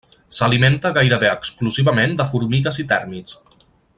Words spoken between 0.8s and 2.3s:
gairebé exclusivament de